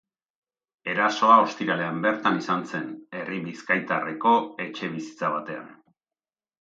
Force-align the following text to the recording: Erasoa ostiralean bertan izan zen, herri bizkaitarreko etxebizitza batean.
Erasoa 0.93 1.35
ostiralean 1.41 1.99
bertan 2.07 2.41
izan 2.43 2.65
zen, 2.71 2.87
herri 3.19 3.39
bizkaitarreko 3.49 4.33
etxebizitza 4.67 5.31
batean. 5.37 5.69